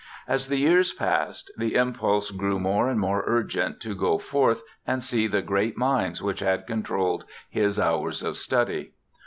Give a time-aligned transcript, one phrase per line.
[0.27, 5.03] As the years passed, the impulse grew more and more urgent to go forth and
[5.03, 8.93] see the great minds which had controlled his hours of study.